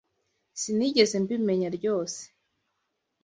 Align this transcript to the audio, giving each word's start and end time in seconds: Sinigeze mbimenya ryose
Sinigeze 0.61 1.15
mbimenya 1.23 1.67
ryose 1.77 2.21